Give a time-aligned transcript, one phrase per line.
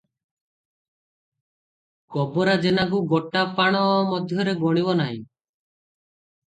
[2.17, 5.25] ଗୋବରା ଜେନାକୁ ଗୋଟା ପାଣ ମଧ୍ୟରେ ଗଣିବ ନାହିଁ।